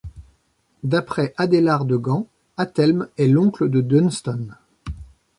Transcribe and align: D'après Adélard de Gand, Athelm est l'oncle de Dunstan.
D'après 0.81 1.31
Adélard 1.37 1.85
de 1.85 1.95
Gand, 1.95 2.25
Athelm 2.57 3.07
est 3.19 3.27
l'oncle 3.27 3.69
de 3.69 3.81
Dunstan. 3.81 4.39